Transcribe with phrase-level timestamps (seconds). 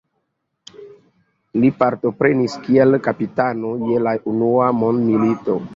[1.59, 5.63] Li partoprenis kiel kapitano je la unua mondmilito.